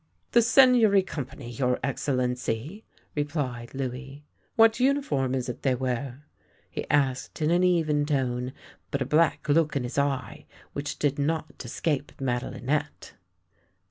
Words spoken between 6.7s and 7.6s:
he asked in